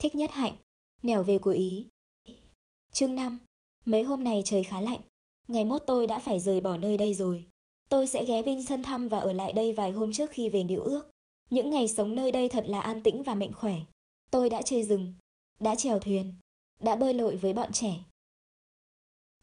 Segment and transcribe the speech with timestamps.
[0.00, 0.56] Thích nhất hạnh,
[1.02, 1.86] nẻo về của Ý.
[2.92, 3.38] Chương 5
[3.84, 5.00] Mấy hôm này trời khá lạnh,
[5.48, 7.46] ngày mốt tôi đã phải rời bỏ nơi đây rồi.
[7.88, 10.64] Tôi sẽ ghé Vinh Sân thăm và ở lại đây vài hôm trước khi về
[10.64, 11.10] Nữ ước.
[11.50, 13.76] Những ngày sống nơi đây thật là an tĩnh và mạnh khỏe.
[14.30, 15.14] Tôi đã chơi rừng,
[15.60, 16.34] đã chèo thuyền,
[16.80, 17.94] đã bơi lội với bọn trẻ.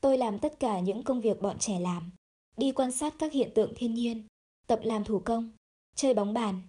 [0.02, 2.12] Tôi làm tất cả những công việc bọn trẻ làm,
[2.58, 4.28] đi quan sát các hiện tượng thiên nhiên,
[4.68, 5.52] tập làm thủ công,
[5.96, 6.62] chơi bóng bàn,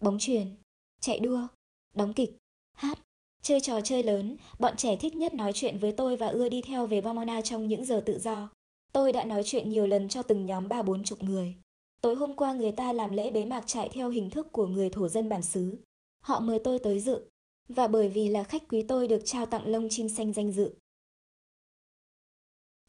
[0.00, 0.54] bóng chuyền,
[1.00, 1.46] chạy đua,
[1.94, 2.36] đóng kịch,
[2.72, 3.05] hát,
[3.46, 6.62] chơi trò chơi lớn, bọn trẻ thích nhất nói chuyện với tôi và ưa đi
[6.62, 8.48] theo về Vamona trong những giờ tự do.
[8.92, 11.54] Tôi đã nói chuyện nhiều lần cho từng nhóm ba bốn chục người.
[12.00, 14.90] Tối hôm qua người ta làm lễ bế mạc trại theo hình thức của người
[14.90, 15.78] thổ dân bản xứ.
[16.20, 17.24] Họ mời tôi tới dự,
[17.68, 20.74] và bởi vì là khách quý tôi được trao tặng lông chim xanh danh dự.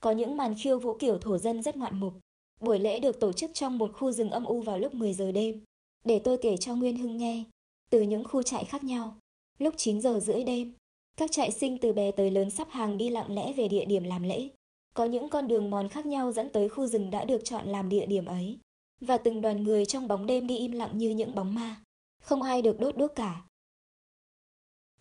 [0.01, 2.13] Có những màn khiêu vũ kiểu thổ dân rất ngoạn mục.
[2.59, 5.31] Buổi lễ được tổ chức trong một khu rừng âm u vào lúc 10 giờ
[5.31, 5.63] đêm.
[6.05, 7.43] Để tôi kể cho Nguyên Hưng nghe,
[7.89, 9.17] từ những khu trại khác nhau.
[9.59, 10.73] Lúc 9 giờ rưỡi đêm,
[11.17, 14.03] các trại sinh từ bé tới lớn sắp hàng đi lặng lẽ về địa điểm
[14.03, 14.49] làm lễ.
[14.93, 17.89] Có những con đường mòn khác nhau dẫn tới khu rừng đã được chọn làm
[17.89, 18.59] địa điểm ấy.
[19.01, 21.75] Và từng đoàn người trong bóng đêm đi im lặng như những bóng ma.
[22.23, 23.41] Không ai được đốt đuốc cả.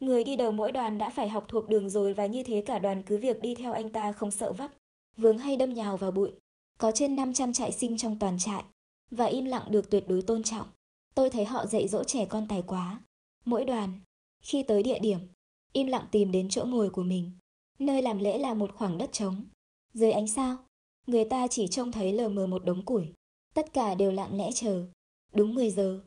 [0.01, 2.79] Người đi đầu mỗi đoàn đã phải học thuộc đường rồi và như thế cả
[2.79, 4.71] đoàn cứ việc đi theo anh ta không sợ vấp,
[5.17, 6.33] vướng hay đâm nhào vào bụi.
[6.79, 8.65] Có trên 500 trại sinh trong toàn trại,
[9.11, 10.67] và im lặng được tuyệt đối tôn trọng.
[11.15, 13.01] Tôi thấy họ dạy dỗ trẻ con tài quá.
[13.45, 14.01] Mỗi đoàn,
[14.47, 15.19] khi tới địa điểm,
[15.73, 17.33] im lặng tìm đến chỗ ngồi của mình.
[17.79, 19.45] Nơi làm lễ là một khoảng đất trống.
[19.95, 20.57] Dưới ánh sao,
[21.07, 23.13] người ta chỉ trông thấy lờ mờ một đống củi.
[23.55, 24.87] Tất cả đều lặng lẽ chờ.
[25.33, 26.01] Đúng 10 giờ.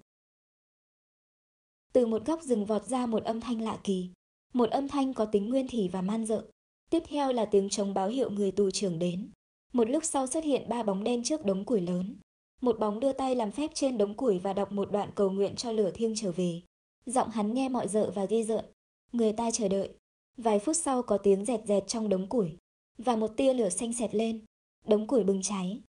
[1.94, 4.10] Từ một góc rừng vọt ra một âm thanh lạ kỳ.
[4.54, 6.46] Một âm thanh có tính nguyên thủy và man dợ.
[6.90, 9.32] Tiếp theo là tiếng trống báo hiệu người tù trưởng đến.
[9.74, 12.16] Một lúc sau xuất hiện ba bóng đen trước đống củi lớn.
[12.62, 15.56] Một bóng đưa tay làm phép trên đống củi và đọc một đoạn cầu nguyện
[15.56, 16.62] cho lửa thiêng trở về.
[17.06, 18.66] Giọng hắn nghe mọi dợ và ghi rợn.
[19.12, 19.90] Người ta chờ đợi.
[20.38, 22.58] Vài phút sau có tiếng dẹt dẹt trong đống củi.
[22.98, 24.46] Và một tia lửa xanh xẹt lên.
[24.88, 25.82] Đống củi bừng cháy.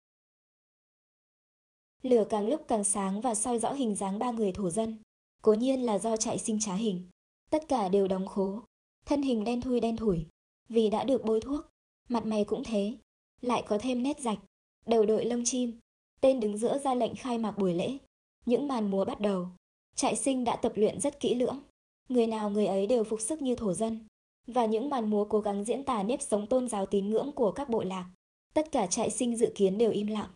[2.02, 4.98] Lửa càng lúc càng sáng và soi rõ hình dáng ba người thổ dân.
[5.42, 7.10] Cố nhiên là do chạy sinh trá hình.
[7.50, 8.62] Tất cả đều đóng khố.
[9.06, 10.26] Thân hình đen thui đen thủi.
[10.70, 11.66] Vì đã được bôi thuốc.
[12.10, 12.98] Mặt mày cũng thế.
[13.42, 14.40] Lại có thêm nét rạch.
[14.86, 15.80] Đầu đội lông chim.
[16.22, 17.98] Tên đứng giữa ra lệnh khai mạc buổi lễ.
[18.46, 19.48] Những màn múa bắt đầu.
[19.96, 21.60] Trại sinh đã tập luyện rất kỹ lưỡng.
[22.10, 24.08] Người nào người ấy đều phục sức như thổ dân.
[24.48, 27.52] Và những màn múa cố gắng diễn tả nếp sống tôn giáo tín ngưỡng của
[27.52, 28.10] các bộ lạc.
[28.54, 30.30] Tất cả trại sinh dự kiến đều im lặng.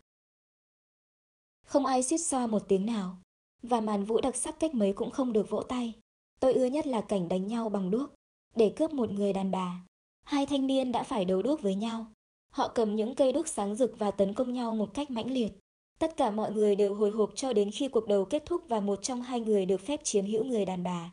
[1.65, 3.17] Không ai suýt xoa một tiếng nào.
[3.63, 5.93] Và màn vũ đặc sắc cách mấy cũng không được vỗ tay.
[6.39, 8.09] Tôi ưa nhất là cảnh đánh nhau bằng đuốc.
[8.55, 9.85] Để cướp một người đàn bà.
[10.23, 12.05] Hai thanh niên đã phải đấu đuốc với nhau.
[12.49, 15.51] Họ cầm những cây đuốc sáng rực và tấn công nhau một cách mãnh liệt.
[15.99, 18.79] Tất cả mọi người đều hồi hộp cho đến khi cuộc đấu kết thúc và
[18.79, 21.11] một trong hai người được phép chiếm hữu người đàn bà.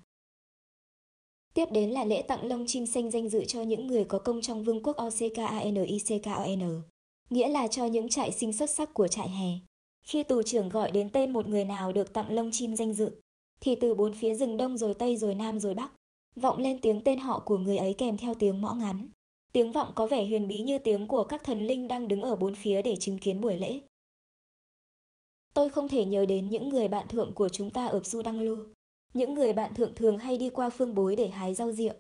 [1.54, 4.40] Tiếp đến là lễ tặng lông chim xanh danh dự cho những người có công
[4.40, 6.82] trong vương quốc OCKANICKON,
[7.30, 9.50] nghĩa là cho những trại sinh xuất sắc của trại hè.
[10.02, 13.10] Khi tù trưởng gọi đến tên một người nào được tặng lông chim danh dự,
[13.60, 15.92] thì từ bốn phía rừng đông rồi tây rồi nam rồi bắc,
[16.36, 19.08] vọng lên tiếng tên họ của người ấy kèm theo tiếng mõ ngắn.
[19.52, 22.36] Tiếng vọng có vẻ huyền bí như tiếng của các thần linh đang đứng ở
[22.36, 23.80] bốn phía để chứng kiến buổi lễ.
[25.60, 28.40] Tôi không thể nhớ đến những người bạn thượng của chúng ta ở Su Đăng
[28.40, 28.56] Lu.
[29.14, 31.92] Những người bạn thượng thường hay đi qua phương bối để hái rau rịa.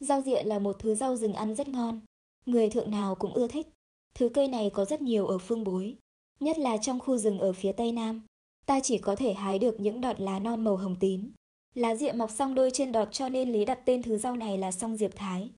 [0.00, 2.00] Rau rịa là một thứ rau rừng ăn rất ngon.
[2.46, 3.68] Người thượng nào cũng ưa thích.
[4.14, 5.96] Thứ cây này có rất nhiều ở phương bối.
[6.40, 8.22] Nhất là trong khu rừng ở phía tây nam.
[8.66, 11.32] Ta chỉ có thể hái được những đọt lá non màu hồng tím.
[11.74, 14.58] Lá rịa mọc song đôi trên đọt cho nên Lý đặt tên thứ rau này
[14.58, 15.50] là song diệp thái.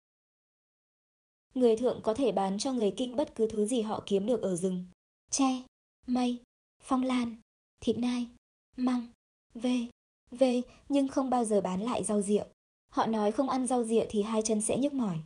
[1.55, 4.43] Người thượng có thể bán cho người kinh bất cứ thứ gì họ kiếm được
[4.43, 4.85] ở rừng.
[5.31, 5.63] Tre,
[6.07, 6.39] mây,
[6.83, 7.37] phong lan,
[7.81, 8.27] thịt nai,
[8.77, 9.07] măng,
[9.55, 9.87] vê,
[10.31, 12.45] vê, nhưng không bao giờ bán lại rau rượu.
[12.93, 15.19] Họ nói không ăn rau rịa thì hai chân sẽ nhức mỏi.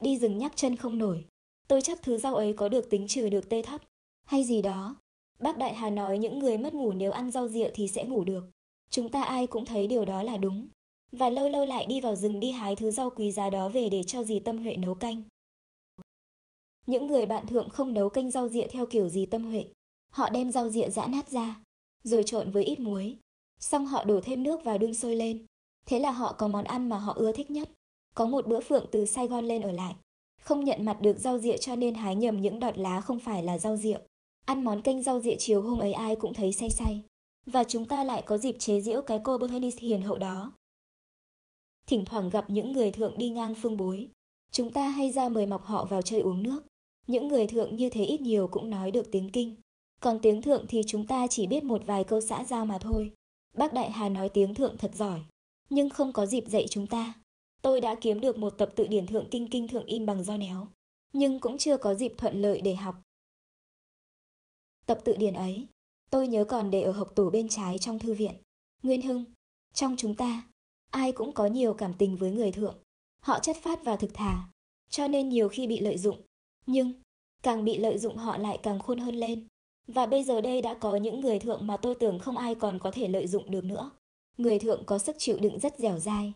[0.00, 1.24] Đi rừng nhắc chân không nổi.
[1.68, 3.80] Tôi chắc thứ rau ấy có được tính trừ được tê thấp.
[4.24, 4.96] Hay gì đó.
[5.38, 8.24] Bác Đại Hà nói những người mất ngủ nếu ăn rau rịa thì sẽ ngủ
[8.24, 8.44] được.
[8.90, 10.68] Chúng ta ai cũng thấy điều đó là đúng.
[11.12, 13.88] Và lâu lâu lại đi vào rừng đi hái thứ rau quý giá đó về
[13.88, 15.22] để cho dì Tâm Huệ nấu canh.
[16.86, 19.64] Những người bạn thượng không nấu canh rau rịa theo kiểu gì Tâm Huệ.
[20.10, 21.62] Họ đem rau rịa giã nát ra,
[22.04, 23.16] rồi trộn với ít muối.
[23.60, 25.46] Xong họ đổ thêm nước vào đun sôi lên.
[25.86, 27.70] Thế là họ có món ăn mà họ ưa thích nhất.
[28.14, 29.94] Có một bữa phượng từ Sài Gòn lên ở lại.
[30.40, 33.42] Không nhận mặt được rau rịa cho nên hái nhầm những đọt lá không phải
[33.42, 33.98] là rau rịa.
[34.44, 37.02] Ăn món canh rau rịa chiều hôm ấy ai cũng thấy say say.
[37.46, 40.52] Và chúng ta lại có dịp chế giễu cái cô Bernice hiền hậu đó.
[41.86, 44.08] Thỉnh thoảng gặp những người thượng đi ngang phương bối.
[44.52, 46.62] Chúng ta hay ra mời mọc họ vào chơi uống nước.
[47.06, 49.56] Những người thượng như thế ít nhiều cũng nói được tiếng kinh.
[50.02, 53.12] Còn tiếng thượng thì chúng ta chỉ biết một vài câu xã giao mà thôi.
[53.56, 55.20] Bác Đại Hà nói tiếng thượng thật giỏi,
[55.70, 57.14] nhưng không có dịp dạy chúng ta.
[57.62, 60.36] tôi đã kiếm được một tập tự điển thượng kinh kinh thượng in bằng do
[60.36, 60.68] néo,
[61.12, 62.94] nhưng cũng chưa có dịp thuận lợi để học.
[64.86, 65.66] Tập tự điển ấy,
[66.10, 68.34] tôi nhớ còn để ở hộc tủ bên trái trong thư viện.
[68.82, 69.24] Nguyên Hưng,
[69.74, 70.42] trong chúng ta,
[70.90, 72.78] ai cũng có nhiều cảm tình với người thượng.
[73.20, 74.48] Họ chất phát và thực thà,
[74.90, 76.20] cho nên nhiều khi bị lợi dụng.
[76.66, 76.92] Nhưng,
[77.42, 79.46] càng bị lợi dụng họ lại càng khôn hơn lên.
[79.86, 82.78] Và bây giờ đây đã có những người thượng mà tôi tưởng không ai còn
[82.78, 83.90] có thể lợi dụng được nữa.
[84.38, 86.32] Người thượng có sức chịu đựng rất dẻo dai.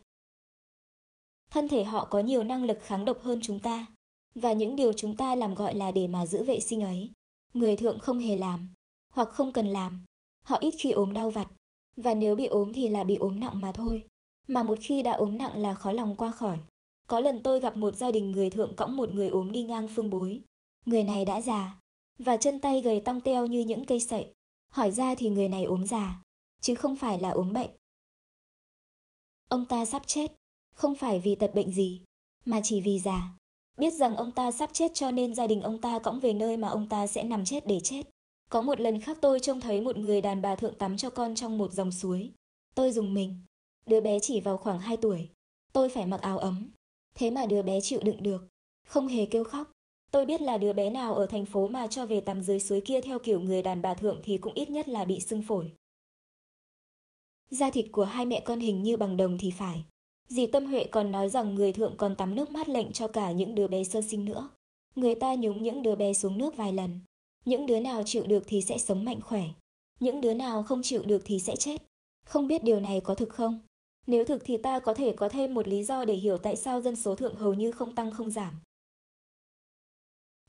[1.50, 3.87] Thân thể họ có nhiều năng lực kháng độc hơn chúng ta.
[4.34, 7.10] Và những điều chúng ta làm gọi là để mà giữ vệ sinh ấy.
[7.54, 8.69] Người thượng không hề làm,
[9.12, 10.04] hoặc không cần làm.
[10.44, 11.48] Họ ít khi ốm đau vặt.
[11.96, 14.04] Và nếu bị ốm thì là bị ốm nặng mà thôi.
[14.48, 16.58] Mà một khi đã ốm nặng là khó lòng qua khỏi.
[17.06, 19.88] Có lần tôi gặp một gia đình người thượng cõng một người ốm đi ngang
[19.94, 20.40] phương bối.
[20.87, 21.78] Người này đã già,
[22.19, 24.33] và chân tay gầy tong teo như những cây sậy.
[24.71, 26.23] Hỏi ra thì người này ốm già,
[26.61, 27.71] chứ không phải là ốm bệnh.
[29.49, 30.33] Ông ta sắp chết,
[30.75, 32.01] không phải vì tật bệnh gì,
[32.45, 33.37] mà chỉ vì già.
[33.79, 36.57] Biết rằng ông ta sắp chết cho nên gia đình ông ta cõng về nơi
[36.57, 38.03] mà ông ta sẽ nằm chết để chết.
[38.51, 41.35] Có một lần khác tôi trông thấy một người đàn bà thượng tắm cho con
[41.35, 42.33] trong một dòng suối.
[42.75, 43.41] Tôi dùng mình.
[43.87, 45.29] Đứa bé chỉ vào khoảng 2 tuổi.
[45.73, 46.71] Tôi phải mặc áo ấm.
[47.15, 48.49] Thế mà đứa bé chịu đựng được.
[48.87, 49.73] Không hề kêu khóc.
[50.17, 52.81] Tôi biết là đứa bé nào ở thành phố mà cho về tắm dưới suối
[52.81, 55.73] kia theo kiểu người đàn bà thượng thì cũng ít nhất là bị sưng phổi.
[57.51, 59.85] Da thịt của hai mẹ con hình như bằng đồng thì phải.
[60.29, 63.33] Dì Tâm Huệ còn nói rằng người thượng còn tắm nước mát lạnh cho cả
[63.33, 64.49] những đứa bé sơ sinh nữa.
[64.95, 67.01] Người ta nhúng những đứa bé xuống nước vài lần.
[67.45, 69.45] Những đứa nào chịu được thì sẽ sống mạnh khỏe.
[70.01, 71.83] Những đứa nào không chịu được thì sẽ chết.
[72.27, 73.61] Không biết điều này có thực không?
[74.07, 76.81] Nếu thực thì ta có thể có thêm một lý do để hiểu tại sao
[76.81, 78.55] dân số thượng hầu như không tăng không giảm.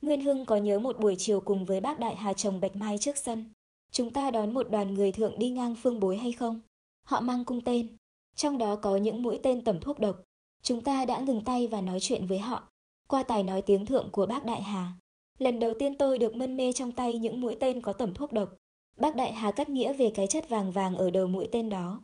[0.02, 2.98] Nguyên Hưng có nhớ một buổi chiều cùng với bác Đại Hà trồng bạch mai
[2.98, 3.46] trước sân.
[3.92, 6.62] Chúng ta đón một đoàn người thượng đi ngang phương bối hay không?
[7.04, 7.98] Họ mang cung tên.
[8.36, 10.24] Trong đó có những mũi tên tẩm thuốc độc.
[10.62, 12.70] Chúng ta đã ngừng tay và nói chuyện với họ.
[13.08, 14.94] Qua tài nói tiếng thượng của bác Đại Hà.
[15.38, 18.34] Lần đầu tiên tôi được mân mê trong tay những mũi tên có tẩm thuốc
[18.34, 18.50] độc.
[18.98, 22.02] Bác Đại Hà cắt nghĩa về cái chất vàng vàng ở đầu mũi tên đó.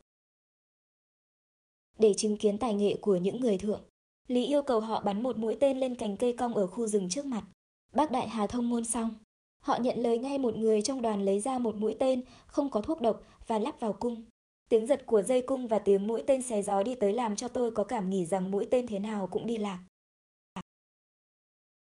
[1.99, 3.81] Để chứng kiến tài nghệ của những người thượng,
[4.27, 7.09] Lý yêu cầu họ bắn một mũi tên lên cành cây cong ở khu rừng
[7.09, 7.43] trước mặt.
[7.93, 9.15] Bác Đại Hà thông môn xong.
[9.63, 12.81] Họ nhận lời ngay một người trong đoàn lấy ra một mũi tên không có
[12.81, 14.23] thuốc độc và lắp vào cung.
[14.69, 17.47] Tiếng giật của dây cung và tiếng mũi tên xé gió đi tới làm cho
[17.47, 19.79] tôi có cảm nghĩ rằng mũi tên thế nào cũng đi lạc.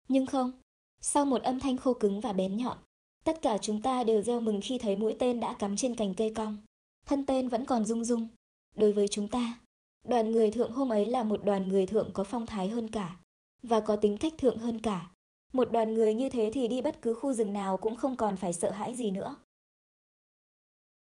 [0.08, 0.52] Nhưng không,
[1.00, 2.78] sau một âm thanh khô cứng và bén nhọn,
[3.24, 6.14] tất cả chúng ta đều reo mừng khi thấy mũi tên đã cắm trên cành
[6.14, 6.56] cây cong.
[7.06, 8.28] Thân tên vẫn còn rung rung.
[8.76, 9.58] Đối với chúng ta,
[10.08, 13.16] đoàn người thượng hôm ấy là một đoàn người thượng có phong thái hơn cả
[13.62, 15.10] và có tính cách thượng hơn cả.
[15.54, 18.36] Một đoàn người như thế thì đi bất cứ khu rừng nào cũng không còn
[18.36, 19.36] phải sợ hãi gì nữa.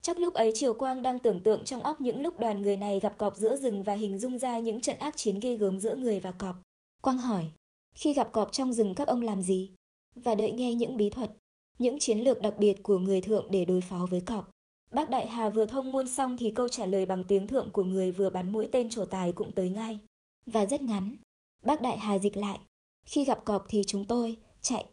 [0.02, 3.00] Chắc lúc ấy Triều Quang đang tưởng tượng trong óc những lúc đoàn người này
[3.00, 5.96] gặp cọp giữa rừng và hình dung ra những trận ác chiến ghê gớm giữa
[5.96, 6.56] người và cọp.
[7.02, 7.46] Quang hỏi,
[7.96, 9.72] khi gặp cọp trong rừng các ông làm gì?
[10.16, 11.32] Và đợi nghe những bí thuật,
[11.80, 14.50] những chiến lược đặc biệt của người thượng để đối phó với cọp.
[14.92, 17.84] Bác Đại Hà vừa thông môn xong thì câu trả lời bằng tiếng thượng của
[17.84, 20.00] người vừa bắn mũi tên trổ tài cũng tới ngay.
[20.46, 21.16] Và rất ngắn.
[21.64, 22.60] Bác Đại Hà dịch lại.
[23.12, 24.86] Khi gặp cọp thì chúng tôi, chạy.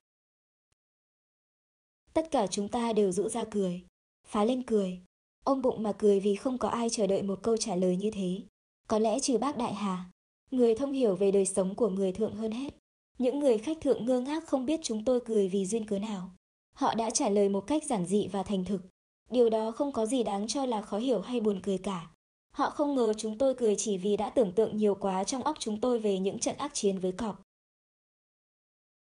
[2.13, 3.83] Tất cả chúng ta đều rũ ra cười,
[4.27, 5.01] phá lên cười.
[5.45, 8.11] Ôm bụng mà cười vì không có ai chờ đợi một câu trả lời như
[8.11, 8.41] thế.
[8.89, 10.11] Có lẽ trừ bác Đại Hà,
[10.51, 12.75] người thông hiểu về đời sống của người thượng hơn hết.
[13.19, 16.31] Những người khách thượng ngơ ngác không biết chúng tôi cười vì duyên cớ nào.
[16.75, 18.83] Họ đã trả lời một cách giản dị và thành thực.
[19.31, 22.11] Điều đó không có gì đáng cho là khó hiểu hay buồn cười cả.
[22.53, 25.57] Họ không ngờ chúng tôi cười chỉ vì đã tưởng tượng nhiều quá trong óc
[25.59, 27.46] chúng tôi về những trận ác chiến với cọp.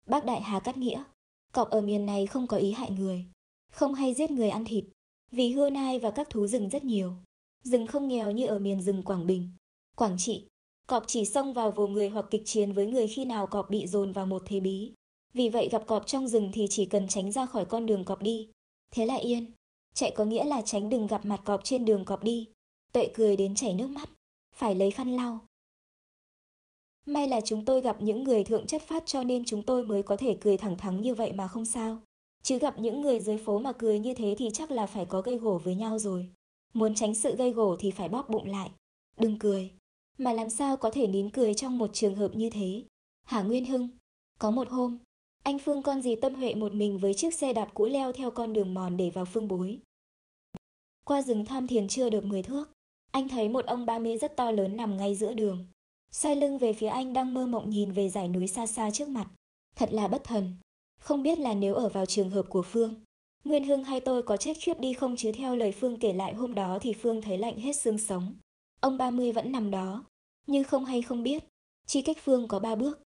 [0.06, 1.02] Bác Đại Hà cắt nghĩa,
[1.52, 3.26] cọp ở miền này không có ý hại người,
[3.72, 4.84] không hay giết người ăn thịt,
[5.30, 7.12] vì hươu nai và các thú rừng rất nhiều.
[7.62, 9.50] Rừng không nghèo như ở miền rừng Quảng Bình,
[9.96, 10.46] Quảng Trị.
[10.86, 13.86] Cọp chỉ xông vào vồ người hoặc kịch chiến với người khi nào cọp bị
[13.86, 14.92] dồn vào một thế bí.
[15.34, 18.22] Vì vậy gặp cọp trong rừng thì chỉ cần tránh ra khỏi con đường cọp
[18.22, 18.48] đi.
[18.90, 19.52] Thế là yên.
[19.94, 22.48] Chạy có nghĩa là tránh đừng gặp mặt cọp trên đường cọp đi.
[22.92, 24.08] Tuệ cười đến chảy nước mắt.
[24.54, 25.40] Phải lấy khăn lau.
[27.06, 30.02] May là chúng tôi gặp những người thượng chất phát cho nên chúng tôi mới
[30.02, 31.98] có thể cười thẳng thắn như vậy mà không sao.
[32.42, 35.20] Chứ gặp những người dưới phố mà cười như thế thì chắc là phải có
[35.20, 36.28] gây gổ với nhau rồi.
[36.74, 38.70] Muốn tránh sự gây gổ thì phải bóp bụng lại.
[39.18, 39.70] Đừng cười.
[40.18, 42.84] Mà làm sao có thể nín cười trong một trường hợp như thế?
[43.24, 43.88] Hà Nguyên Hưng?
[44.38, 44.98] Có một hôm,
[45.42, 48.30] anh Phương con dì Tâm Huệ một mình với chiếc xe đạp cũ leo theo
[48.30, 49.78] con đường mòn để vào phương bối.
[51.04, 52.72] Qua rừng tham thiền chưa được 10 thước,
[53.10, 55.66] anh thấy một ông ba mê rất to lớn nằm ngay giữa đường.
[56.12, 59.08] Xoay lưng về phía anh đang mơ mộng nhìn về dải núi xa xa trước
[59.08, 59.26] mặt.
[59.76, 60.54] Thật là bất thần.
[61.00, 62.94] Không biết là nếu ở vào trường hợp của Phương,
[63.44, 66.34] Nguyên Hưng hay tôi có chết khiếp đi không chứ theo lời Phương kể lại
[66.34, 68.34] hôm đó thì Phương thấy lạnh hết xương sống.
[68.80, 70.04] Ông ba mươi vẫn nằm đó,
[70.46, 71.44] nhưng không hay không biết.
[71.86, 73.02] chỉ cách Phương có ba bước.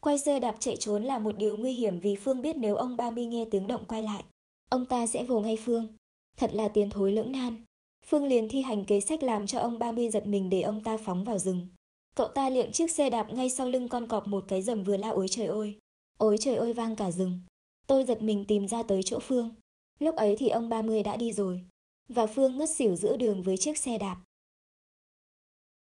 [0.00, 2.96] Quay xe đạp chạy trốn là một điều nguy hiểm vì Phương biết nếu ông
[2.96, 4.24] ba mi nghe tiếng động quay lại,
[4.70, 5.88] ông ta sẽ vồ ngay Phương.
[6.36, 7.64] Thật là tiền thối lưỡng nan.
[8.08, 10.82] Phương liền thi hành kế sách làm cho ông ba mươi giật mình để ông
[10.82, 11.68] ta phóng vào rừng.
[12.16, 14.96] Cậu ta liệng chiếc xe đạp ngay sau lưng con cọp một cái rầm vừa
[14.96, 15.78] la ối trời ơi.
[16.18, 17.40] Ối trời ơi vang cả rừng.
[17.86, 19.50] Tôi giật mình tìm ra tới chỗ Phương.
[19.98, 21.64] Lúc ấy thì ông ba mươi đã đi rồi.
[22.08, 24.16] Và Phương ngất xỉu giữa đường với chiếc xe đạp.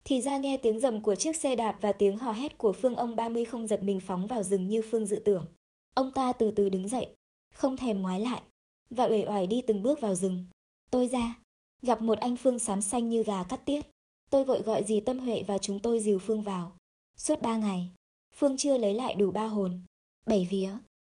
[0.04, 2.96] Thì ra nghe tiếng rầm của chiếc xe đạp và tiếng hò hét của Phương
[2.96, 5.46] ông ba mươi không giật mình phóng vào rừng như Phương dự tưởng.
[5.94, 7.08] Ông ta từ từ đứng dậy,
[7.54, 8.42] không thèm ngoái lại,
[8.90, 10.46] và uể oải đi từng bước vào rừng.
[10.90, 11.34] Tôi ra,
[11.82, 13.86] gặp một anh Phương xám xanh như gà cắt tiết.
[14.30, 16.72] Tôi vội gọi dì Tâm Huệ và chúng tôi dìu Phương vào.
[17.16, 17.90] Suốt ba ngày,
[18.34, 19.80] Phương chưa lấy lại đủ ba hồn.
[20.26, 20.70] Bảy vía.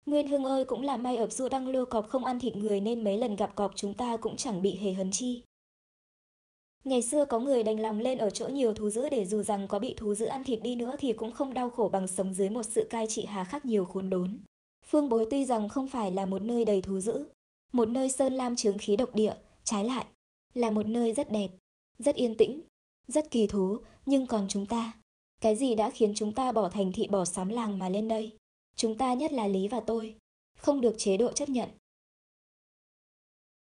[0.07, 2.81] Nguyên Hưng ơi cũng là may ập du đăng lô cọp không ăn thịt người
[2.81, 5.43] nên mấy lần gặp cọp chúng ta cũng chẳng bị hề hấn chi.
[6.85, 9.69] Ngày xưa có người đành lòng lên ở chỗ nhiều thú dữ để dù rằng
[9.69, 12.35] có bị thú dữ ăn thịt đi nữa thì cũng không đau khổ bằng sống
[12.35, 14.39] dưới một sự cai trị hà khắc nhiều khốn đốn.
[14.87, 17.25] Phương Bối tuy rằng không phải là một nơi đầy thú dữ,
[17.73, 20.05] một nơi sơn lam chướng khí độc địa, trái lại,
[20.55, 21.51] là một nơi rất đẹp,
[21.99, 22.61] rất yên tĩnh,
[23.09, 24.93] rất kỳ thú, nhưng còn chúng ta,
[25.41, 28.33] cái gì đã khiến chúng ta bỏ thành thị bỏ xóm làng mà lên đây?
[28.77, 30.17] Chúng ta nhất là Lý và tôi,
[30.59, 31.69] không được chế độ chấp nhận.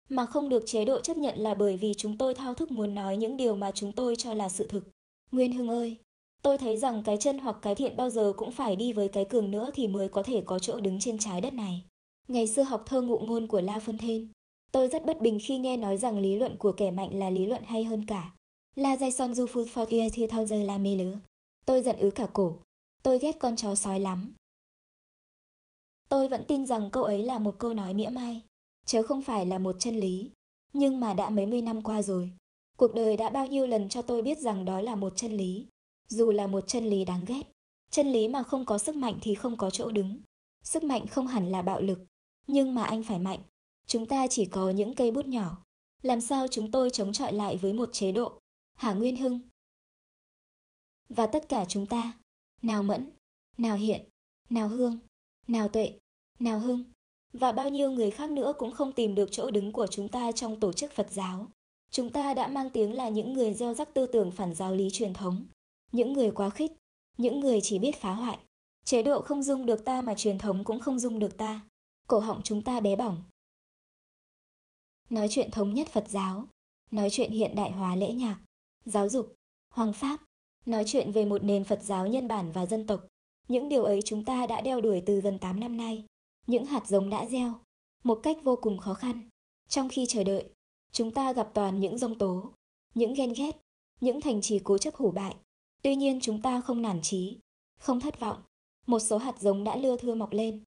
[0.10, 2.96] Mà không được chế độ chấp nhận là bởi vì chúng tôi thao thức muốn
[2.96, 4.84] nói những điều mà chúng tôi cho là sự thực.
[5.32, 5.98] Nguyên Hưng ơi,
[6.42, 9.26] tôi thấy rằng cái chân hoặc cái thiện bao giờ cũng phải đi với cái
[9.26, 11.86] cường nữa thì mới có thể có chỗ đứng trên trái đất này.
[12.28, 14.32] Ngày xưa học thơ ngụ ngôn của La Phân Thên,
[14.76, 17.46] tôi rất bất bình khi nghe nói rằng lý luận của kẻ mạnh là lý
[17.46, 18.34] luận hay hơn cả.
[18.76, 21.20] La dây son du phu for thì thao giờ là mê lứa.
[21.66, 22.58] Tôi giận ứ cả cổ.
[23.04, 24.34] Tôi ghét con chó sói lắm.
[26.10, 28.42] Tôi vẫn tin rằng câu ấy là một câu nói mỉa mai,
[28.86, 30.32] chứ không phải là một chân lý.
[30.74, 32.32] Nhưng mà đã mấy mươi năm qua rồi,
[32.78, 35.68] cuộc đời đã bao nhiêu lần cho tôi biết rằng đó là một chân lý.
[36.08, 37.44] Dù là một chân lý đáng ghét,
[37.92, 40.20] chân lý mà không có sức mạnh thì không có chỗ đứng.
[40.64, 42.00] Sức mạnh không hẳn là bạo lực,
[42.48, 43.40] nhưng mà anh phải mạnh.
[43.88, 45.64] Chúng ta chỉ có những cây bút nhỏ.
[46.02, 48.40] Làm sao chúng tôi chống chọi lại với một chế độ?
[48.76, 49.40] Hà Nguyên Hưng?
[51.10, 52.14] Và tất cả chúng ta,
[52.62, 53.10] nào Mẫn,
[53.58, 54.02] nào Hiện,
[54.50, 55.00] nào Hương,
[55.48, 56.00] nào Tuệ,
[56.40, 56.84] nào Hưng,
[57.34, 60.32] và bao nhiêu người khác nữa cũng không tìm được chỗ đứng của chúng ta
[60.32, 61.48] trong tổ chức Phật giáo.
[61.92, 64.90] Chúng ta đã mang tiếng là những người gieo rắc tư tưởng phản giáo lý
[64.92, 65.46] truyền thống,
[65.92, 66.72] những người quá khích,
[67.18, 68.38] những người chỉ biết phá hoại.
[68.86, 71.62] Chế độ không dung được ta mà truyền thống cũng không dung được ta.
[72.08, 73.24] Cổ họng chúng ta bé bỏng.
[75.10, 76.48] Nói chuyện thống nhất Phật giáo,
[76.92, 78.40] nói chuyện hiện đại hóa lễ nhạc,
[78.86, 79.36] giáo dục,
[79.70, 80.20] hoàng pháp,
[80.66, 83.08] nói chuyện về một nền Phật giáo nhân bản và dân tộc.
[83.48, 86.06] Những điều ấy chúng ta đã đeo đuổi từ gần 8 năm nay.
[86.48, 87.54] Những hạt giống đã gieo,
[88.04, 89.30] một cách vô cùng khó khăn.
[89.70, 90.50] Trong khi chờ đợi,
[90.92, 92.52] chúng ta gặp toàn những dông tố,
[92.94, 93.52] những ghen ghét,
[94.02, 95.36] những thành trì cố chấp hủ bại.
[95.82, 97.38] Tuy nhiên chúng ta không nản chí,
[97.80, 98.42] không thất vọng.
[98.88, 100.64] Một số hạt giống đã lưa thưa mọc lên.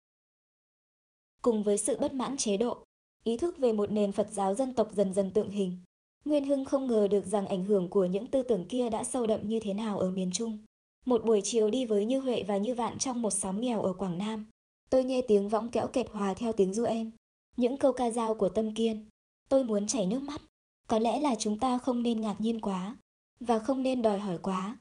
[1.42, 2.84] Cùng với sự bất mãn chế độ,
[3.24, 5.78] ý thức về một nền Phật giáo dân tộc dần dần tượng hình.
[6.24, 9.26] Nguyên Hưng không ngờ được rằng ảnh hưởng của những tư tưởng kia đã sâu
[9.26, 10.58] đậm như thế nào ở miền Trung.
[11.06, 13.92] Một buổi chiều đi với Như Huệ và Như Vạn trong một xóm nghèo ở
[13.92, 14.46] Quảng Nam,
[14.90, 17.10] tôi nghe tiếng võng kẽo kẹt hòa theo tiếng du em.
[17.56, 19.08] Những câu ca dao của Tâm Kiên.
[19.48, 20.42] Tôi muốn chảy nước mắt.
[20.88, 22.96] Có lẽ là chúng ta không nên ngạc nhiên quá,
[23.40, 24.78] và không nên đòi hỏi quá.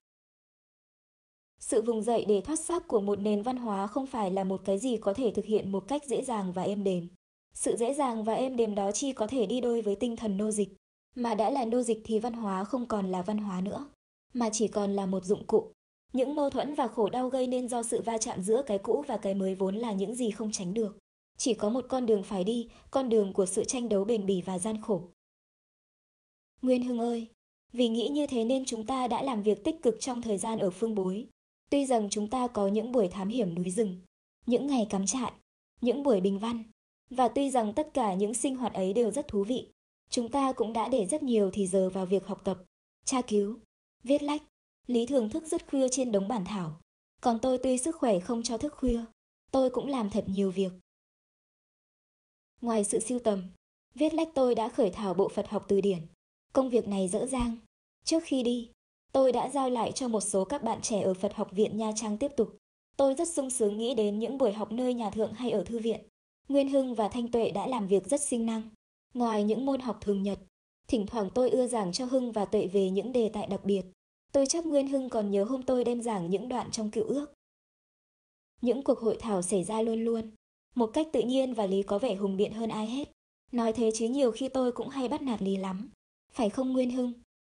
[1.60, 4.62] Sự vùng dậy để thoát xác của một nền văn hóa không phải là một
[4.66, 7.08] cái gì có thể thực hiện một cách dễ dàng và êm đềm.
[7.60, 10.38] Sự dễ dàng và êm đềm đó chi có thể đi đôi với tinh thần
[10.38, 10.70] nô dịch.
[11.16, 13.90] Mà đã là nô dịch thì văn hóa không còn là văn hóa nữa,
[14.34, 15.72] mà chỉ còn là một dụng cụ.
[16.14, 19.04] Những mâu thuẫn và khổ đau gây nên do sự va chạm giữa cái cũ
[19.08, 20.98] và cái mới vốn là những gì không tránh được.
[21.38, 24.42] Chỉ có một con đường phải đi, con đường của sự tranh đấu bền bỉ
[24.42, 25.02] và gian khổ.
[26.62, 27.28] Nguyên Hưng ơi,
[27.74, 30.60] vì nghĩ như thế nên chúng ta đã làm việc tích cực trong thời gian
[30.60, 31.28] ở phương bối.
[31.70, 34.02] Tuy rằng chúng ta có những buổi thám hiểm núi rừng,
[34.46, 35.32] những ngày cắm trại,
[35.82, 36.64] những buổi bình văn,
[37.10, 39.68] và tuy rằng tất cả những sinh hoạt ấy đều rất thú vị,
[40.10, 42.58] chúng ta cũng đã để rất nhiều thì giờ vào việc học tập,
[43.06, 43.60] tra cứu,
[44.04, 44.42] viết lách.
[44.88, 46.80] Lý thường thức rất khuya trên đống bản thảo,
[47.22, 49.06] còn tôi tuy sức khỏe không cho thức khuya,
[49.52, 50.72] tôi cũng làm thật nhiều việc.
[52.62, 53.44] Ngoài sự siêu tầm,
[53.96, 56.00] viết lách tôi đã khởi thảo bộ Phật học từ điển.
[56.54, 57.58] Công việc này dỡ dàng
[58.04, 58.70] Trước khi đi,
[59.12, 61.92] tôi đã giao lại cho một số các bạn trẻ ở Phật học viện Nha
[61.96, 62.58] Trang tiếp tục.
[62.98, 65.80] Tôi rất sung sướng nghĩ đến những buổi học nơi nhà thượng hay ở thư
[65.80, 66.02] viện.
[66.50, 68.62] Nguyên Hưng và Thanh Tuệ đã làm việc rất sinh năng.
[69.14, 70.40] Ngoài những môn học thường nhật,
[70.88, 73.82] thỉnh thoảng tôi ưa giảng cho Hưng và Tuệ về những đề tài đặc biệt.
[74.32, 77.34] Tôi chắc Nguyên Hưng còn nhớ hôm tôi đem giảng những đoạn trong cựu ước.
[78.62, 80.32] Những cuộc hội thảo xảy ra luôn luôn,
[80.76, 83.12] một cách tự nhiên và Lý có vẻ hùng biện hơn ai hết.
[83.52, 85.90] Nói thế chứ nhiều khi tôi cũng hay bắt nạt Lý lắm.
[86.32, 87.14] Phải không Nguyên Hưng?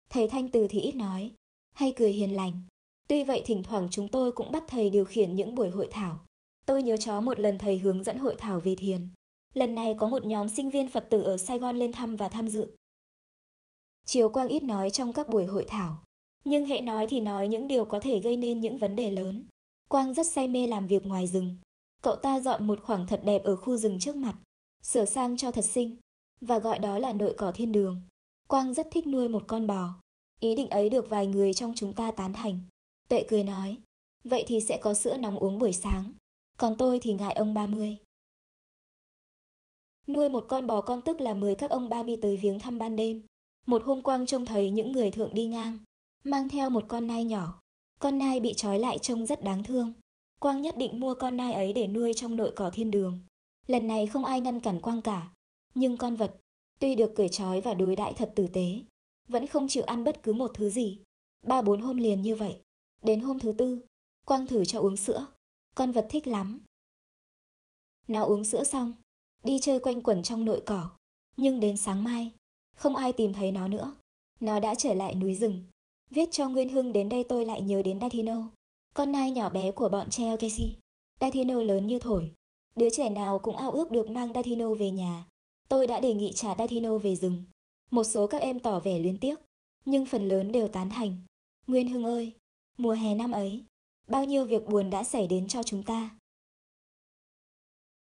[0.10, 1.32] Thầy Thanh Từ thì ít nói,
[1.74, 2.62] hay cười hiền lành,
[3.08, 6.20] Tuy vậy thỉnh thoảng chúng tôi cũng bắt thầy điều khiển những buổi hội thảo.
[6.66, 9.10] Tôi nhớ chó một lần thầy hướng dẫn hội thảo về thiền.
[9.54, 12.30] Lần này có một nhóm sinh viên Phật tử ở Sài Gòn lên thăm và
[12.30, 12.68] tham dự.
[14.06, 16.04] Chiều Quang ít nói trong các buổi hội thảo,
[16.46, 19.46] nhưng hệ nói thì nói những điều có thể gây nên những vấn đề lớn.
[19.90, 21.56] Quang rất say mê làm việc ngoài rừng.
[22.02, 24.36] Cậu ta dọn một khoảng thật đẹp ở khu rừng trước mặt,
[24.84, 25.98] sửa sang cho thật xinh,
[26.42, 28.02] và gọi đó là nội cỏ thiên đường.
[28.48, 29.90] Quang rất thích nuôi một con bò.
[30.40, 32.60] Ý định ấy được vài người trong chúng ta tán thành.
[33.10, 33.78] Tuệ cười nói,
[34.24, 36.14] vậy thì sẽ có sữa nóng uống buổi sáng.
[36.58, 37.98] Còn tôi thì ngại ông 30.
[40.08, 42.78] Nuôi một con bò con tức là mời các ông ba mươi tới viếng thăm
[42.78, 43.22] ban đêm.
[43.66, 45.78] Một hôm Quang trông thấy những người thượng đi ngang,
[46.24, 47.60] mang theo một con nai nhỏ.
[48.00, 49.94] Con nai bị trói lại trông rất đáng thương.
[50.40, 53.20] Quang nhất định mua con nai ấy để nuôi trong nội cỏ thiên đường.
[53.68, 55.34] Lần này không ai ngăn cản Quang cả.
[55.76, 56.36] Nhưng con vật,
[56.80, 58.82] tuy được cởi trói và đối đãi thật tử tế,
[59.28, 61.00] vẫn không chịu ăn bất cứ một thứ gì.
[61.48, 62.56] Ba bốn hôm liền như vậy.
[63.02, 63.82] Đến hôm thứ tư,
[64.26, 65.26] Quang thử cho uống sữa.
[65.76, 66.62] Con vật thích lắm.
[68.08, 68.94] nó uống sữa xong,
[69.44, 70.90] đi chơi quanh quẩn trong nội cỏ.
[71.38, 72.32] Nhưng đến sáng mai,
[72.76, 73.96] không ai tìm thấy nó nữa.
[74.40, 75.64] Nó đã trở lại núi rừng.
[76.10, 78.50] Viết cho Nguyên Hưng đến đây tôi lại nhớ đến Datino,
[78.94, 80.76] con nai nhỏ bé của bọn Treo Casey.
[81.22, 82.32] Datino lớn như thổi.
[82.76, 85.28] Đứa trẻ nào cũng ao ước được mang Datino về nhà.
[85.70, 87.44] Tôi đã đề nghị trả Datino về rừng.
[87.92, 89.40] Một số các em tỏ vẻ luyến tiếc,
[89.86, 91.18] nhưng phần lớn đều tán thành.
[91.68, 92.34] Nguyên Hưng ơi,
[92.78, 93.64] mùa hè năm ấy,
[94.08, 96.10] bao nhiêu việc buồn đã xảy đến cho chúng ta.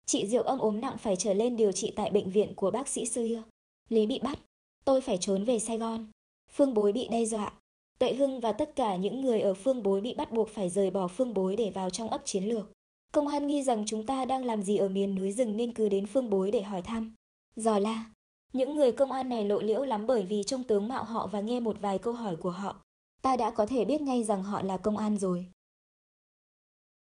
[0.05, 2.87] Chị Diệu âm ốm nặng phải trở lên điều trị tại bệnh viện của bác
[2.87, 3.43] sĩ xưa.
[3.89, 4.39] Lý bị bắt,
[4.85, 6.07] tôi phải trốn về Sài Gòn.
[6.51, 7.53] Phương Bối bị đe dọa.
[7.99, 10.91] Tuệ Hưng và tất cả những người ở Phương Bối bị bắt buộc phải rời
[10.91, 12.71] bỏ Phương Bối để vào trong ấp chiến lược.
[13.11, 15.89] Công an nghi rằng chúng ta đang làm gì ở miền núi rừng nên cứ
[15.89, 17.15] đến Phương Bối để hỏi thăm.
[17.55, 18.05] Giò la,
[18.53, 21.41] những người công an này lộ liễu lắm bởi vì trông tướng mạo họ và
[21.41, 22.75] nghe một vài câu hỏi của họ.
[23.21, 25.45] Ta đã có thể biết ngay rằng họ là công an rồi.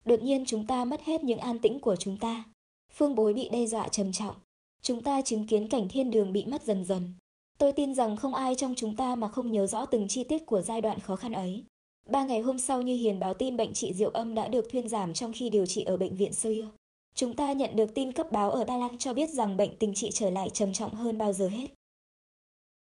[0.04, 2.44] Đột nhiên chúng ta mất hết những an tĩnh của chúng ta.
[2.92, 4.34] Phương bối bị đe dọa trầm trọng.
[4.82, 7.14] Chúng ta chứng kiến cảnh thiên đường bị mất dần dần.
[7.58, 10.46] Tôi tin rằng không ai trong chúng ta mà không nhớ rõ từng chi tiết
[10.46, 11.64] của giai đoạn khó khăn ấy.
[12.08, 14.88] Ba ngày hôm sau như Hiền báo tin bệnh chị Diệu Âm đã được thuyên
[14.88, 16.70] giảm trong khi điều trị ở bệnh viện xưa.
[17.14, 19.92] Chúng ta nhận được tin cấp báo ở Đà Lăng cho biết rằng bệnh tình
[19.94, 21.66] chị trở lại trầm trọng hơn bao giờ hết.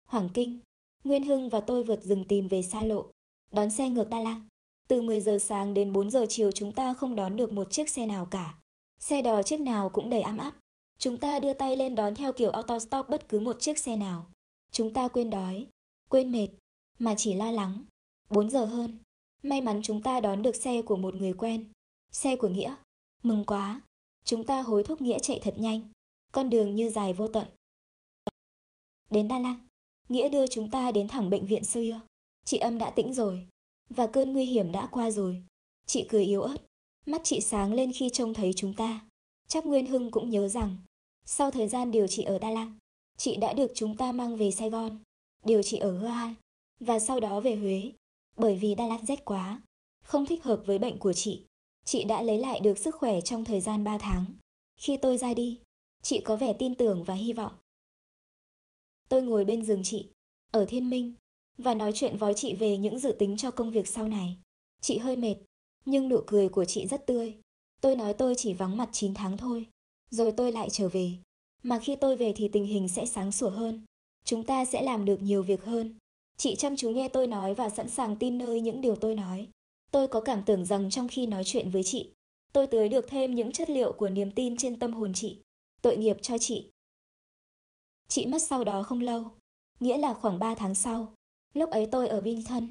[0.06, 0.60] Hoàng Kinh,
[1.04, 3.06] Nguyên Hưng và tôi vượt rừng tìm về xa lộ,
[3.52, 4.48] đón xe ngược Đà Lăng.
[4.88, 7.90] Từ 10 giờ sáng đến 4 giờ chiều chúng ta không đón được một chiếc
[7.90, 8.56] xe nào cả.
[9.00, 10.54] Xe đò chiếc nào cũng đầy ám áp.
[10.98, 14.26] Chúng ta đưa tay lên đón theo kiểu autostop bất cứ một chiếc xe nào.
[14.72, 15.68] Chúng ta quên đói,
[16.10, 16.48] quên mệt,
[17.00, 17.84] mà chỉ lo lắng.
[18.30, 18.98] 4 giờ hơn,
[19.44, 21.66] may mắn chúng ta đón được xe của một người quen.
[22.12, 22.76] Xe của Nghĩa.
[23.24, 23.82] Mừng quá,
[24.24, 25.82] chúng ta hối thúc Nghĩa chạy thật nhanh.
[26.32, 27.48] Con đường như dài vô tận.
[29.10, 29.58] Đến Đà Lạt,
[30.10, 32.02] Nghĩa đưa chúng ta đến thẳng bệnh viện xưa.
[32.46, 33.48] Chị âm đã tĩnh rồi,
[33.90, 35.44] và cơn nguy hiểm đã qua rồi.
[35.86, 36.58] Chị cười yếu ớt,
[37.06, 39.02] Mắt chị sáng lên khi trông thấy chúng ta.
[39.48, 40.78] Chắc Nguyên Hưng cũng nhớ rằng,
[41.26, 42.72] sau thời gian điều trị ở Đà Lạt,
[43.18, 45.00] chị đã được chúng ta mang về Sài Gòn,
[45.44, 46.36] điều trị ở Hoa,
[46.80, 47.92] và sau đó về Huế.
[48.38, 49.62] Bởi vì Đà Lạt rét quá,
[50.04, 51.46] không thích hợp với bệnh của chị.
[51.86, 54.26] Chị đã lấy lại được sức khỏe trong thời gian 3 tháng.
[54.78, 55.60] Khi tôi ra đi,
[56.02, 57.52] chị có vẻ tin tưởng và hy vọng.
[59.10, 60.10] Tôi ngồi bên giường chị,
[60.52, 61.14] ở Thiên Minh,
[61.58, 64.38] và nói chuyện với chị về những dự tính cho công việc sau này.
[64.82, 65.36] Chị hơi mệt,
[65.86, 67.36] nhưng nụ cười của chị rất tươi.
[67.82, 69.66] Tôi nói tôi chỉ vắng mặt 9 tháng thôi,
[70.10, 71.12] rồi tôi lại trở về.
[71.64, 73.82] Mà khi tôi về thì tình hình sẽ sáng sủa hơn.
[74.26, 75.96] Chúng ta sẽ làm được nhiều việc hơn.
[76.38, 79.48] Chị chăm chú nghe tôi nói và sẵn sàng tin nơi những điều tôi nói.
[79.92, 82.10] Tôi có cảm tưởng rằng trong khi nói chuyện với chị,
[82.54, 85.38] tôi tưới được thêm những chất liệu của niềm tin trên tâm hồn chị.
[85.82, 86.70] Tội nghiệp cho chị.
[88.08, 89.32] Chị mất sau đó không lâu,
[89.80, 91.14] nghĩa là khoảng 3 tháng sau.
[91.56, 92.68] Lúc ấy tôi ở Vinton,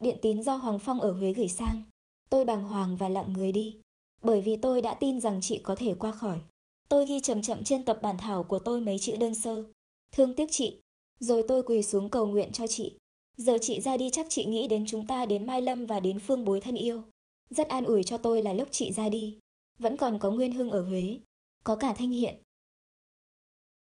[0.00, 1.82] điện tín do Hoàng Phong ở Huế gửi sang.
[2.30, 3.76] Tôi bàng hoàng và lặng người đi,
[4.22, 6.40] bởi vì tôi đã tin rằng chị có thể qua khỏi.
[6.88, 9.64] Tôi ghi chậm chậm trên tập bản thảo của tôi mấy chữ đơn sơ.
[10.12, 10.80] Thương tiếc chị,
[11.18, 12.98] rồi tôi quỳ xuống cầu nguyện cho chị.
[13.36, 16.18] Giờ chị ra đi chắc chị nghĩ đến chúng ta đến Mai Lâm và đến
[16.18, 17.02] phương bối thân yêu.
[17.50, 19.38] Rất an ủi cho tôi là lúc chị ra đi.
[19.78, 21.18] Vẫn còn có Nguyên Hưng ở Huế.
[21.64, 22.34] Có cả Thanh Hiện.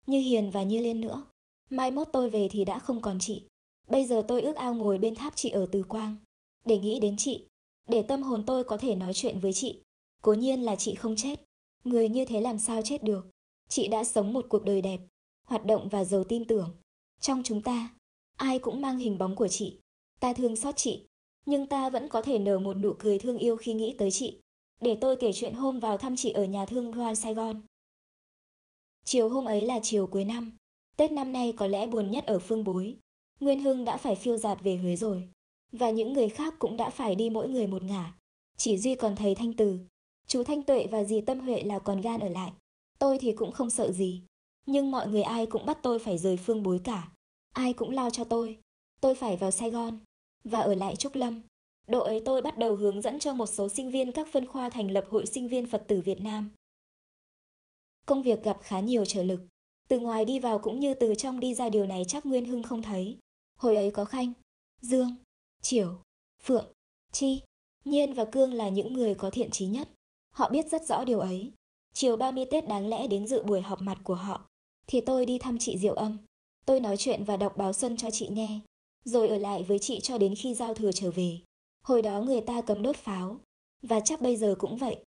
[0.07, 1.25] Như Hiền và Như Liên nữa.
[1.71, 3.47] Mai mốt tôi về thì đã không còn chị.
[3.93, 6.17] Bây giờ tôi ước ao ngồi bên tháp chị ở Từ Quang.
[6.65, 7.47] Để nghĩ đến chị,
[7.89, 9.83] để tâm hồn tôi có thể nói chuyện với chị.
[10.23, 11.45] Cố nhiên là chị không chết.
[11.85, 13.27] Người như thế làm sao chết được.
[13.69, 15.01] Chị đã sống một cuộc đời đẹp,
[15.47, 16.77] hoạt động và giàu tin tưởng.
[17.21, 17.95] Trong chúng ta,
[18.37, 19.79] ai cũng mang hình bóng của chị.
[20.21, 21.07] Ta thương xót chị,
[21.47, 24.41] nhưng ta vẫn có thể nở một nụ cười thương yêu khi nghĩ tới chị.
[24.81, 27.63] Để tôi kể chuyện hôm vào thăm chị ở nhà thương Hoa Sài Gòn.
[29.05, 30.53] Chiều hôm ấy là chiều cuối năm.
[30.97, 32.97] Tết năm nay có lẽ buồn nhất ở phương bối.
[33.43, 35.29] Nguyên Hưng đã phải phiêu giạt về Huế rồi.
[35.73, 38.15] và những người khác cũng đã phải đi mỗi người một ngả.
[38.57, 39.79] Chỉ duy còn thầy Thanh Từ,
[40.27, 42.53] chú Thanh Tuệ và dì Tâm Huệ là còn gan ở lại.
[42.99, 44.23] Tôi thì cũng không sợ gì,
[44.67, 47.09] nhưng mọi người ai cũng bắt tôi phải rời phương bối cả.
[47.53, 48.59] Ai cũng lo cho tôi.
[49.01, 49.99] Tôi phải vào Sài Gòn
[50.45, 51.43] và ở lại Trúc Lâm.
[51.87, 54.71] Độ ấy tôi bắt đầu hướng dẫn cho một số sinh viên các phân khoa
[54.71, 56.51] thành lập Hội Sinh viên Phật tử Việt Nam.
[58.07, 59.41] Công việc gặp khá nhiều trở lực.
[59.89, 62.63] Từ ngoài đi vào cũng như từ trong đi ra điều này chắc Nguyên Hưng
[62.63, 63.19] không thấy.
[63.63, 64.33] Hồi ấy có Khanh,
[64.81, 65.15] Dương,
[65.61, 66.03] triều,
[66.45, 66.73] Phượng,
[67.13, 67.43] Chi,
[67.85, 69.89] Nhiên và Cương là những người có thiện trí nhất.
[70.31, 71.53] Họ biết rất rõ điều ấy.
[71.93, 74.49] Chiều 30 Tết đáng lẽ đến dự buổi họp mặt của họ.
[74.87, 76.19] Thì tôi đi thăm chị Diệu Âm.
[76.67, 78.61] Tôi nói chuyện và đọc báo xuân cho chị nghe.
[79.05, 81.39] Rồi ở lại với chị cho đến khi giao thừa trở về.
[81.83, 83.41] Hồi đó người ta cấm đốt pháo.
[83.83, 85.05] Và chắc bây giờ cũng vậy.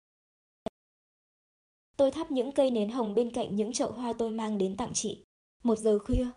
[1.97, 4.91] Tôi thắp những cây nến hồng bên cạnh những chậu hoa tôi mang đến tặng
[4.93, 5.23] chị.
[5.63, 6.27] Một giờ khuya,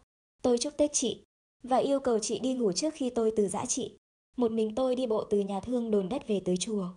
[0.42, 1.25] tôi chúc Tết chị
[1.62, 3.96] và yêu cầu chị đi ngủ trước khi tôi từ giã chị.
[4.36, 6.88] Một mình tôi đi bộ từ nhà thương đồn đất về tới chùa.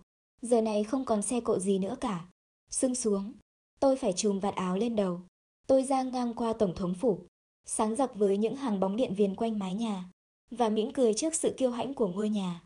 [0.42, 2.26] Giờ này không còn xe cộ gì nữa cả.
[2.70, 3.32] Sưng xuống,
[3.80, 5.20] tôi phải trùm vạt áo lên đầu.
[5.66, 7.18] Tôi ra ngang qua Tổng thống phủ,
[7.66, 10.04] sáng rực với những hàng bóng điện viền quanh mái nhà
[10.50, 12.62] và mỉm cười trước sự kiêu hãnh của ngôi nhà.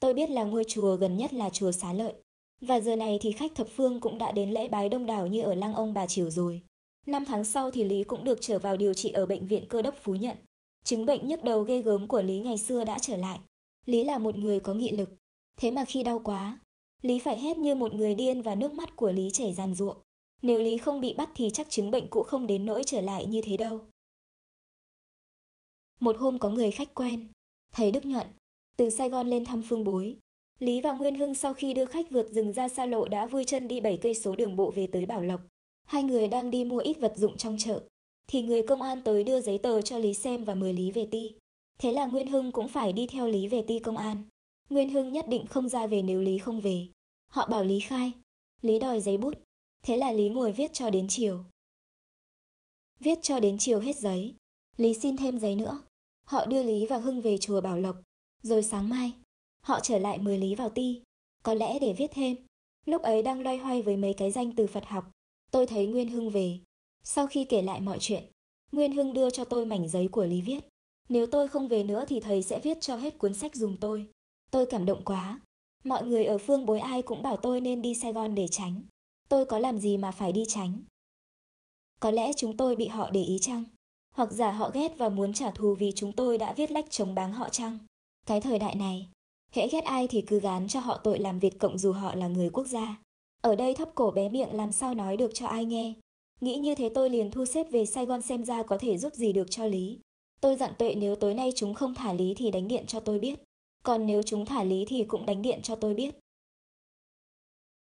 [0.00, 2.14] Tôi biết là ngôi chùa gần nhất là chùa Xá Lợi,
[2.60, 5.42] và giờ này thì khách thập phương cũng đã đến lễ bái đông đảo như
[5.42, 6.62] ở lăng ông bà Triều rồi.
[7.06, 9.82] Năm tháng sau thì Lý cũng được trở vào điều trị ở bệnh viện cơ
[9.82, 10.36] đốc Phú Nhận.
[10.84, 13.38] Chứng bệnh nhức đầu ghê gớm của Lý ngày xưa đã trở lại.
[13.86, 15.10] Lý là một người có nghị lực.
[15.56, 16.60] Thế mà khi đau quá,
[17.02, 19.96] Lý phải hét như một người điên và nước mắt của Lý chảy ràn ruộng.
[20.42, 23.26] Nếu Lý không bị bắt thì chắc chứng bệnh cũ không đến nỗi trở lại
[23.26, 23.80] như thế đâu.
[26.00, 27.28] Một hôm có người khách quen,
[27.72, 28.26] thầy Đức Nhuận,
[28.76, 30.16] từ Sài Gòn lên thăm Phương Bối.
[30.58, 33.44] Lý và Nguyên Hưng sau khi đưa khách vượt rừng ra xa lộ đã vui
[33.44, 35.40] chân đi 7 cây số đường bộ về tới Bảo Lộc.
[35.86, 37.82] Hai người đang đi mua ít vật dụng trong chợ,
[38.26, 41.08] thì người công an tới đưa giấy tờ cho Lý xem và mời Lý về
[41.10, 41.32] ti.
[41.78, 44.24] Thế là Nguyên Hưng cũng phải đi theo Lý về ti công an.
[44.70, 46.86] Nguyên Hưng nhất định không ra về nếu Lý không về.
[47.28, 48.12] Họ bảo Lý khai.
[48.62, 49.38] Lý đòi giấy bút.
[49.82, 51.44] Thế là Lý ngồi viết cho đến chiều.
[53.00, 54.34] Viết cho đến chiều hết giấy.
[54.76, 55.82] Lý xin thêm giấy nữa.
[56.24, 57.96] Họ đưa Lý và Hưng về chùa Bảo Lộc.
[58.42, 59.12] Rồi sáng mai,
[59.62, 61.02] họ trở lại mời Lý vào ti.
[61.42, 62.36] Có lẽ để viết thêm.
[62.84, 65.10] Lúc ấy đang loay hoay với mấy cái danh từ Phật học.
[65.56, 66.58] Tôi thấy Nguyên Hưng về.
[67.04, 68.24] Sau khi kể lại mọi chuyện,
[68.72, 70.60] Nguyên Hưng đưa cho tôi mảnh giấy của Lý viết.
[71.08, 74.06] Nếu tôi không về nữa thì thầy sẽ viết cho hết cuốn sách dùng tôi.
[74.50, 75.40] Tôi cảm động quá.
[75.84, 78.82] Mọi người ở phương bối ai cũng bảo tôi nên đi Sài Gòn để tránh.
[79.28, 80.82] Tôi có làm gì mà phải đi tránh?
[82.00, 83.64] Có lẽ chúng tôi bị họ để ý chăng?
[84.14, 87.14] Hoặc giả họ ghét và muốn trả thù vì chúng tôi đã viết lách chống
[87.14, 87.78] báng họ chăng?
[88.26, 89.08] Cái thời đại này,
[89.52, 92.28] hễ ghét ai thì cứ gán cho họ tội làm việc Cộng dù họ là
[92.28, 92.96] người quốc gia.
[93.46, 95.94] Ở đây thấp cổ bé miệng làm sao nói được cho ai nghe.
[96.40, 99.14] Nghĩ như thế tôi liền thu xếp về Sài Gòn xem ra có thể giúp
[99.14, 99.98] gì được cho Lý.
[100.40, 103.18] Tôi dặn tuệ nếu tối nay chúng không thả Lý thì đánh điện cho tôi
[103.18, 103.38] biết.
[103.82, 106.14] Còn nếu chúng thả Lý thì cũng đánh điện cho tôi biết.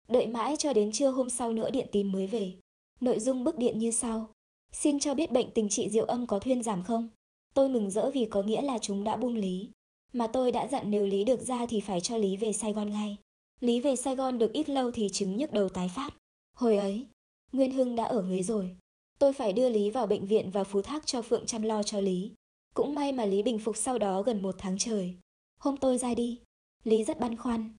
[0.08, 2.52] Đợi mãi cho đến trưa hôm sau nữa điện tìm mới về.
[3.00, 4.28] Nội dung bức điện như sau.
[4.72, 7.08] Xin cho biết bệnh tình trị Diệu âm có thuyên giảm không?
[7.54, 9.68] Tôi mừng rỡ vì có nghĩa là chúng đã buông Lý.
[10.12, 12.90] Mà tôi đã dặn nếu Lý được ra thì phải cho Lý về Sài Gòn
[12.90, 13.16] ngay.
[13.64, 16.10] Lý về Sài Gòn được ít lâu thì chứng nhức đầu tái phát.
[16.56, 17.06] Hồi ấy,
[17.52, 18.76] Nguyên Hưng đã ở Huế rồi.
[19.18, 22.00] Tôi phải đưa Lý vào bệnh viện và phú thác cho Phượng chăm lo cho
[22.00, 22.32] Lý.
[22.74, 25.14] Cũng may mà Lý bình phục sau đó gần một tháng trời.
[25.60, 26.40] Hôm tôi ra đi,
[26.84, 27.70] Lý rất băn khoăn.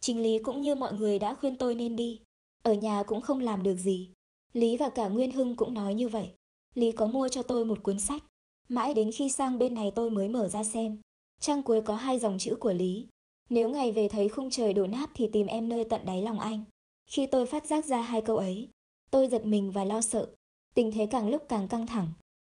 [0.00, 2.20] Chính Lý cũng như mọi người đã khuyên tôi nên đi.
[2.62, 4.10] Ở nhà cũng không làm được gì.
[4.52, 6.30] Lý và cả Nguyên Hưng cũng nói như vậy.
[6.74, 8.22] Lý có mua cho tôi một cuốn sách.
[8.68, 11.00] Mãi đến khi sang bên này tôi mới mở ra xem.
[11.40, 13.06] Trang cuối có hai dòng chữ của Lý.
[13.48, 16.40] Nếu ngày về thấy khung trời đổ nát thì tìm em nơi tận đáy lòng
[16.40, 16.64] anh.
[17.06, 18.68] Khi tôi phát giác ra hai câu ấy,
[19.10, 20.28] tôi giật mình và lo sợ.
[20.74, 22.08] Tình thế càng lúc càng căng thẳng.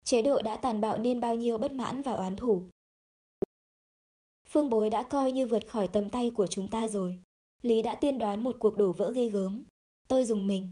[0.05, 2.63] Chế độ đã tàn bạo nên bao nhiêu bất mãn và oán thủ.
[4.49, 7.19] Phương bối đã coi như vượt khỏi tầm tay của chúng ta rồi.
[7.63, 9.65] Lý đã tiên đoán một cuộc đổ vỡ ghê gớm.
[10.09, 10.69] Tôi dùng mình,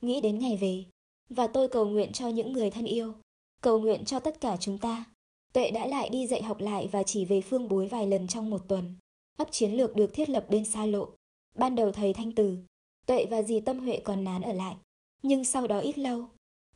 [0.00, 0.84] nghĩ đến ngày về.
[1.28, 3.14] Và tôi cầu nguyện cho những người thân yêu.
[3.60, 5.04] Cầu nguyện cho tất cả chúng ta.
[5.52, 8.50] Tuệ đã lại đi dạy học lại và chỉ về phương bối vài lần trong
[8.50, 8.94] một tuần.
[9.36, 11.08] Ấp chiến lược được thiết lập bên xa lộ.
[11.54, 12.58] Ban đầu thầy Thanh Từ,
[13.06, 14.76] Tuệ và dì Tâm Huệ còn nán ở lại.
[15.22, 16.24] Nhưng sau đó ít lâu,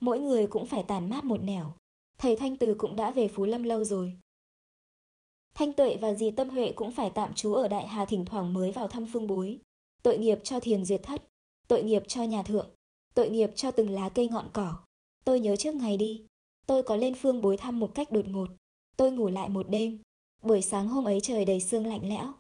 [0.01, 1.73] mỗi người cũng phải tàn mát một nẻo.
[2.19, 4.17] Thầy Thanh Từ cũng đã về Phú Lâm lâu rồi.
[5.55, 8.53] Thanh Tuệ và dì Tâm Huệ cũng phải tạm trú ở Đại Hà thỉnh thoảng
[8.53, 9.59] mới vào thăm phương bối.
[10.03, 11.23] Tội nghiệp cho thiền duyệt thất,
[11.69, 12.71] tội nghiệp cho nhà thượng,
[13.15, 14.75] tội nghiệp cho từng lá cây ngọn cỏ.
[15.25, 16.25] Tôi nhớ trước ngày đi,
[16.67, 18.49] tôi có lên phương bối thăm một cách đột ngột.
[18.97, 19.99] Tôi ngủ lại một đêm.
[20.43, 22.33] Buổi sáng hôm ấy trời đầy sương lạnh lẽo.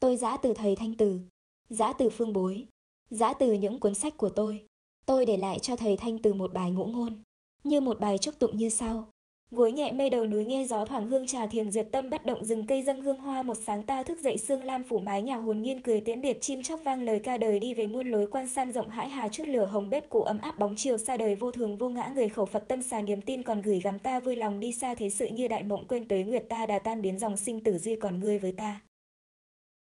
[0.00, 1.20] Tôi giã từ thầy Thanh Từ,
[1.68, 2.66] giã từ phương bối,
[3.10, 4.66] giã từ những cuốn sách của tôi.
[5.06, 7.22] Tôi để lại cho thầy Thanh Từ một bài ngũ ngôn,
[7.64, 9.08] như một bài chúc tụng như sau.
[9.50, 12.44] Gối nhẹ mây đầu núi nghe gió thoảng hương trà thiền duyệt tâm bất động
[12.44, 15.36] rừng cây dâng hương hoa một sáng ta thức dậy sương lam phủ mái nhà
[15.36, 18.26] hồn nhiên cười tiễn biệt chim chóc vang lời ca đời đi về muôn lối
[18.26, 21.16] quan san rộng hãi hà trước lửa hồng bếp cụ ấm áp bóng chiều xa
[21.16, 23.98] đời vô thường vô ngã người khẩu Phật tâm xà niềm tin còn gửi gắm
[23.98, 26.78] ta vui lòng đi xa thế sự như đại mộng quên tới nguyệt ta đà
[26.78, 28.80] tan biến dòng sinh tử duy còn ngươi với ta.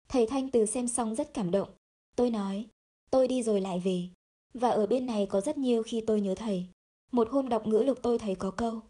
[0.08, 1.68] Thầy Thanh từ xem xong rất cảm động.
[2.16, 2.66] Tôi nói,
[3.10, 4.08] tôi đi rồi lại về.
[4.54, 6.66] Và ở bên này có rất nhiều khi tôi nhớ thầy.
[7.12, 8.80] Một hôm đọc ngữ lục tôi thấy có câu.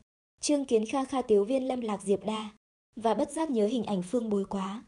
[0.40, 2.50] Trương kiến kha kha tiếu viên lâm lạc diệp đa.
[2.96, 4.84] Và bất giác nhớ hình ảnh phương bối quá.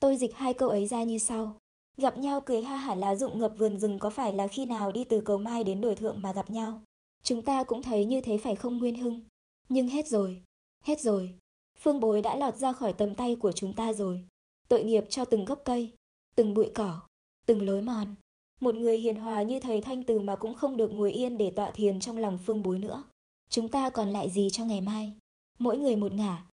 [0.00, 1.56] Tôi dịch hai câu ấy ra như sau.
[1.96, 4.92] Gặp nhau cười ha hả lá rụng ngập vườn rừng có phải là khi nào
[4.92, 6.82] đi từ cầu mai đến đồi thượng mà gặp nhau.
[7.22, 9.20] Chúng ta cũng thấy như thế phải không Nguyên Hưng.
[9.68, 10.42] Nhưng hết rồi,
[10.84, 11.34] hết rồi.
[11.78, 14.24] Phương bối đã lọt ra khỏi tầm tay của chúng ta rồi.
[14.68, 15.92] Tội nghiệp cho từng gốc cây,
[16.34, 17.00] từng bụi cỏ,
[17.46, 18.14] từng lối mòn.
[18.60, 21.50] Một người hiền hòa như thầy Thanh Từ mà cũng không được ngồi yên để
[21.50, 23.04] tọa thiền trong lòng phương bối nữa.
[23.48, 25.12] Chúng ta còn lại gì cho ngày mai?
[25.58, 26.46] Mỗi người một ngả.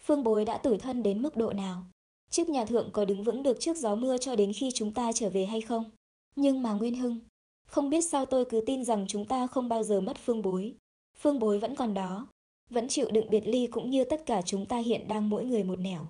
[0.00, 1.82] Phương bối đã tử thân đến mức độ nào?
[2.30, 5.12] Chiếc nhà thượng có đứng vững được trước gió mưa cho đến khi chúng ta
[5.12, 5.90] trở về hay không?
[6.36, 7.18] Nhưng mà Nguyên Hưng,
[7.66, 10.74] không biết sao tôi cứ tin rằng chúng ta không bao giờ mất phương bối.
[11.16, 12.28] Phương bối vẫn còn đó,
[12.70, 15.64] vẫn chịu đựng biệt ly cũng như tất cả chúng ta hiện đang mỗi người
[15.64, 16.06] một nẻo.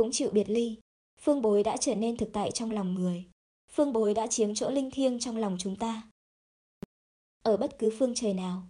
[0.00, 0.76] Cũng chịu biệt ly,
[1.20, 3.24] phương bối đã trở nên thực tại trong lòng người.
[3.72, 6.02] Phương bối đã chiếm chỗ linh thiêng trong lòng chúng ta.
[7.42, 8.62] Ở bất cứ phương trời nào,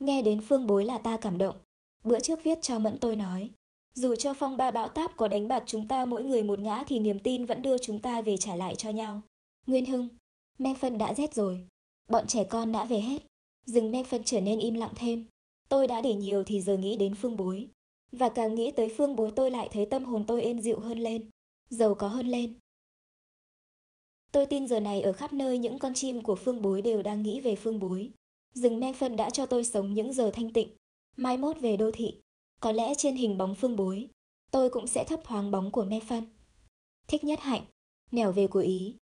[0.00, 1.56] nghe đến phương bối là ta cảm động.
[2.04, 3.50] Bữa trước viết cho Mẫn tôi nói,
[3.94, 6.84] dù cho phong ba bão táp có đánh bạc chúng ta mỗi người một ngã
[6.86, 9.22] thì niềm tin vẫn đưa chúng ta về trả lại cho nhau.
[9.66, 10.08] Nguyên Hưng,
[10.58, 11.66] me phân đã rét rồi.
[12.10, 13.22] Bọn trẻ con đã về hết.
[13.66, 15.26] Rừng me phân trở nên im lặng thêm.
[15.68, 17.68] Tôi đã để nhiều thì giờ nghĩ đến phương bối.
[18.12, 20.98] Và càng nghĩ tới phương bối tôi lại thấy tâm hồn tôi êm dịu hơn
[20.98, 21.30] lên.
[21.70, 22.58] Giàu có hơn lên.
[24.32, 27.22] Tôi tin giờ này ở khắp nơi những con chim của phương bối đều đang
[27.22, 28.10] nghĩ về phương bối.
[28.54, 30.76] Rừng men phân đã cho tôi sống những giờ thanh tịnh.
[31.16, 32.20] Mai mốt về đô thị,
[32.60, 34.08] có lẽ trên hình bóng phương bối,
[34.50, 36.24] tôi cũng sẽ thấp thoáng bóng của me phân.
[37.08, 37.62] Thích nhất hạnh,
[38.10, 38.96] nẻo về của Ý,